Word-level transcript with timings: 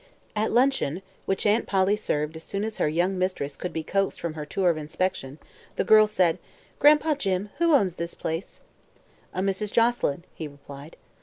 At 0.35 0.51
luncheon, 0.51 1.03
which 1.27 1.45
Aunt 1.45 1.67
Polly 1.67 1.95
served 1.95 2.35
as 2.35 2.43
soon 2.43 2.63
as 2.63 2.79
her 2.79 2.87
young 2.89 3.19
mistress 3.19 3.55
could 3.55 3.71
be 3.71 3.83
coaxed 3.83 4.19
from 4.19 4.33
her 4.33 4.47
tour 4.47 4.71
of 4.71 4.77
inspection, 4.77 5.37
the 5.75 5.83
girl 5.83 6.07
said: 6.07 6.39
"Gran'pa 6.79 7.15
Jim, 7.19 7.51
who 7.59 7.73
owns 7.75 7.97
this 7.97 8.15
place?" 8.15 8.61
"A 9.31 9.41
Mrs. 9.41 9.71
Joselyn," 9.71 10.23
he 10.33 10.47
replied. 10.47 10.97